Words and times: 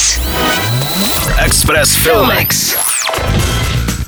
Express. 0.00 1.28
Express 1.44 1.96
Filmix. 1.96 2.76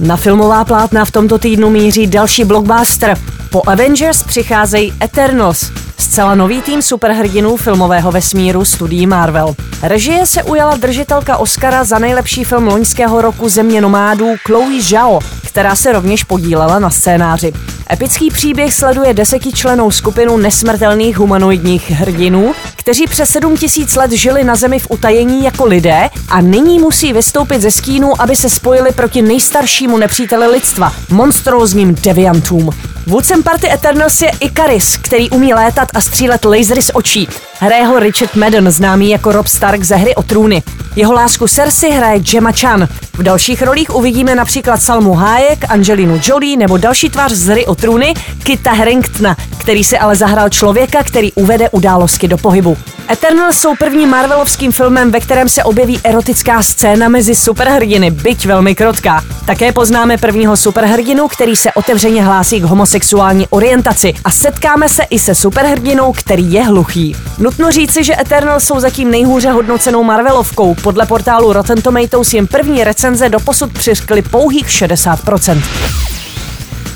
Na 0.01 0.17
filmová 0.17 0.65
plátna 0.65 1.05
v 1.05 1.11
tomto 1.11 1.39
týdnu 1.39 1.71
míří 1.71 2.07
další 2.07 2.45
blockbuster. 2.45 3.19
Po 3.51 3.69
Avengers 3.69 4.23
přicházejí 4.23 4.95
Eternals, 5.03 5.71
zcela 5.99 6.35
nový 6.35 6.63
tým 6.63 6.83
superhrdinů 6.83 7.57
filmového 7.57 8.13
vesmíru 8.13 8.65
studií 8.65 9.07
Marvel. 9.07 9.55
Režie 9.83 10.27
se 10.27 10.43
ujala 10.43 10.77
držitelka 10.77 11.37
Oscara 11.37 11.85
za 11.85 11.99
nejlepší 11.99 12.45
film 12.45 12.67
loňského 12.69 13.23
roku 13.23 13.49
Země 13.49 13.81
nomádů 13.81 14.35
Chloe 14.47 14.83
Zhao, 14.83 15.21
která 15.47 15.77
se 15.77 15.93
rovněž 15.93 16.25
podílela 16.25 16.79
na 16.79 16.91
scénáři. 16.91 17.53
Epický 17.91 18.31
příběh 18.31 18.75
sleduje 18.75 19.15
desetičlenou 19.15 19.91
skupinu 19.91 20.37
nesmrtelných 20.37 21.19
humanoidních 21.19 21.91
hrdinů, 21.91 22.55
kteří 22.77 23.07
přes 23.07 23.31
7000 23.31 23.97
let 23.97 24.13
žili 24.13 24.45
na 24.45 24.55
Zemi 24.55 24.79
v 24.79 24.87
utajení 24.91 25.45
jako 25.45 25.65
lidé 25.65 26.09
a 26.29 26.41
nyní 26.41 26.79
musí 26.79 27.13
vystoupit 27.13 27.61
ze 27.61 27.71
skínu, 27.71 28.23
aby 28.23 28.37
se 28.37 28.51
spojili 28.51 28.93
proti 28.93 29.23
nejstaršímu 29.23 29.99
nepříteli 29.99 30.47
lidstva, 30.47 30.93
monstrózním 31.11 31.95
deviantům. 31.95 32.71
Vůdcem 33.07 33.43
party 33.43 33.73
Eternals 33.73 34.23
je 34.23 34.31
Icaris, 34.41 34.97
který 34.97 35.31
umí 35.31 35.55
létat 35.55 35.89
a 35.95 36.01
střílet 36.01 36.45
lasery 36.45 36.83
z 36.83 36.91
očí. 36.95 37.29
Hraje 37.59 37.85
ho 37.85 37.99
Richard 37.99 38.35
Madden, 38.35 38.71
známý 38.71 39.11
jako 39.11 39.33
Rob 39.33 39.47
Stark 39.47 39.83
ze 39.83 39.97
hry 39.97 40.15
o 40.15 40.23
trůny. 40.23 40.63
Jeho 40.97 41.13
lásku 41.13 41.49
Cersei 41.49 41.91
hraje 41.93 42.21
Gemma 42.21 42.53
Chan. 42.53 42.89
V 43.15 43.23
dalších 43.23 43.63
rolích 43.63 43.95
uvidíme 43.95 44.35
například 44.35 44.83
Salmu 44.83 45.13
Hayek, 45.13 45.65
Angelinu 45.69 46.21
Jolie 46.25 46.57
nebo 46.57 46.77
další 46.77 47.11
tvář 47.11 47.33
z 47.33 47.47
hry 47.47 47.67
o 47.67 47.75
trůny 47.75 48.15
Kita 48.43 48.73
Haringtona, 48.73 49.37
který 49.59 49.85
si 49.85 49.99
ale 49.99 50.17
zahrál 50.17 50.49
člověka, 50.49 51.03
který 51.03 51.33
uvede 51.33 51.71
události 51.71 52.29
do 52.29 52.39
pohybu. 52.39 52.77
Eternals 53.11 53.59
jsou 53.59 53.75
prvním 53.77 54.09
Marvelovským 54.09 54.73
filmem, 54.73 55.11
ve 55.11 55.21
kterém 55.21 55.49
se 55.49 55.65
objeví 55.65 56.01
erotická 56.05 56.63
scéna 56.63 57.09
mezi 57.09 57.35
superhrdiny, 57.35 58.11
byť 58.11 58.47
velmi 58.47 58.75
krotká. 58.75 59.25
Také 59.47 59.73
poznáme 59.73 60.19
prvního 60.19 60.57
superhrdinu, 60.57 61.29
který 61.29 61.57
se 61.57 61.73
otevřeně 61.73 62.25
hlásí 62.25 62.61
k 62.61 62.65
homosexuální 62.65 63.47
orientaci 63.49 64.15
a 64.25 64.31
setkáme 64.31 64.89
se 64.89 65.03
i 65.03 65.19
se 65.19 65.35
superhrdinou, 65.35 66.13
který 66.13 66.53
je 66.53 66.63
hluchý. 66.63 67.17
Nutno 67.39 67.71
říci, 67.71 68.05
že 68.05 68.21
Eternals 68.21 68.65
jsou 68.65 68.81
zatím 68.81 69.11
nejhůře 69.11 69.51
hodnocenou 69.51 70.05
Marvelovkou. 70.05 70.75
Podle 70.75 71.07
portálu 71.07 71.53
Rotten 71.53 71.83
Tomatoes 71.83 72.35
jim 72.35 72.47
první 72.47 72.85
recenze 72.85 73.02
doposud 73.29 73.73
přiřkly 73.73 74.23
pouhých 74.23 74.67
60%. 74.67 75.63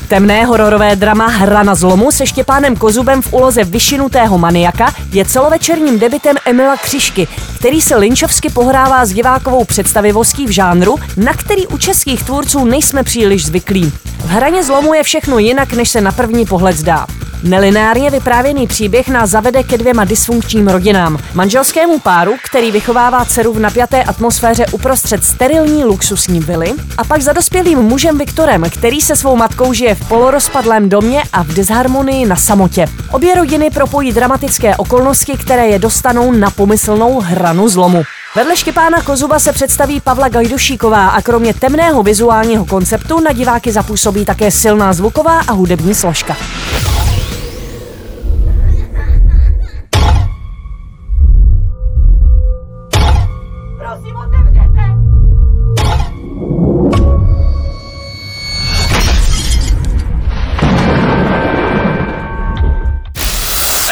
Temné 0.07 0.45
hororové 0.45 0.95
drama 0.95 1.27
Hra 1.27 1.63
na 1.63 1.75
zlomu 1.75 2.11
se 2.11 2.27
Štěpánem 2.27 2.75
Kozubem 2.75 3.21
v 3.21 3.33
úloze 3.33 3.63
vyšinutého 3.63 4.37
maniaka 4.37 4.95
je 5.11 5.25
celovečerním 5.25 5.99
debitem 5.99 6.35
Emila 6.45 6.77
Křišky, 6.77 7.27
který 7.59 7.81
se 7.81 7.95
linčovsky 7.95 8.49
pohrává 8.49 9.05
s 9.05 9.13
divákovou 9.13 9.65
představivostí 9.65 10.45
v 10.45 10.51
žánru, 10.51 10.95
na 11.17 11.33
který 11.33 11.67
u 11.67 11.77
českých 11.77 12.23
tvůrců 12.23 12.65
nejsme 12.65 13.03
příliš 13.03 13.45
zvyklí. 13.45 13.93
V 14.17 14.29
hraně 14.29 14.63
zlomu 14.63 14.93
je 14.93 15.03
všechno 15.03 15.37
jinak, 15.37 15.73
než 15.73 15.89
se 15.89 16.01
na 16.01 16.11
první 16.11 16.45
pohled 16.45 16.77
zdá. 16.77 17.07
Nelineárně 17.43 18.09
vyprávěný 18.09 18.67
příběh 18.67 19.09
nás 19.09 19.29
zavede 19.29 19.63
ke 19.63 19.77
dvěma 19.77 20.05
dysfunkčním 20.05 20.67
rodinám. 20.67 21.17
Manželskému 21.33 21.99
páru, 21.99 22.35
který 22.43 22.71
vychovává 22.71 23.25
dceru 23.25 23.53
v 23.53 23.59
napjaté 23.59 24.03
atmosféře 24.03 24.65
uprostřed 24.71 25.23
sterilní 25.23 25.85
luxusní 25.85 26.39
vily, 26.39 26.73
a 26.97 27.03
pak 27.03 27.21
za 27.21 27.33
dospělým 27.33 27.79
mužem 27.79 28.17
Viktorem, 28.17 28.63
který 28.73 29.01
se 29.01 29.15
svou 29.15 29.35
matkou 29.35 29.73
žije 29.73 29.95
v 29.95 30.07
polorozpadlém 30.07 30.89
domě 30.89 31.23
a 31.33 31.43
v 31.43 31.47
disharmonii 31.47 32.25
na 32.25 32.35
samotě. 32.35 32.87
Obě 33.11 33.35
rodiny 33.35 33.69
propojí 33.69 34.11
dramatické 34.11 34.75
okolnosti, 34.75 35.37
které 35.37 35.67
je 35.67 35.79
dostanou 35.79 36.31
na 36.31 36.51
pomyslnou 36.51 37.19
hranu 37.19 37.69
zlomu. 37.69 38.03
Vedle 38.35 38.57
Štěpána 38.57 39.01
Kozuba 39.01 39.39
se 39.39 39.53
představí 39.53 40.01
Pavla 40.01 40.29
Gajdušíková 40.29 41.07
a 41.07 41.21
kromě 41.21 41.53
temného 41.53 42.03
vizuálního 42.03 42.65
konceptu 42.65 43.19
na 43.19 43.31
diváky 43.31 43.71
zapůsobí 43.71 44.25
také 44.25 44.51
silná 44.51 44.93
zvuková 44.93 45.39
a 45.39 45.51
hudební 45.51 45.95
složka. 45.95 46.37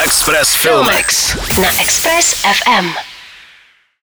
Express 0.06 0.56
Filmix. 0.56 1.34
Na 1.58 1.70
Express 1.82 2.46
FM. 2.46 3.15